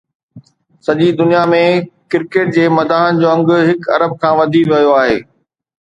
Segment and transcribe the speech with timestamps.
[0.85, 1.59] سڄي دنيا ۾
[2.11, 5.17] ڪرڪيٽ جي مداحن جو انگ هڪ ارب کان وڌي ويو آهي